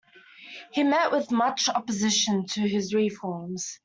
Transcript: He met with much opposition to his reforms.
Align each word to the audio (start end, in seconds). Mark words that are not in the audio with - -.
He 0.73 0.83
met 0.83 1.11
with 1.11 1.29
much 1.29 1.69
opposition 1.69 2.47
to 2.53 2.61
his 2.67 2.91
reforms. 2.91 3.77